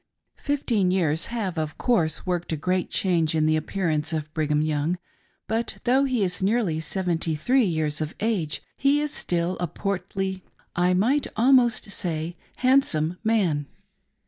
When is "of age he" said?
8.01-8.99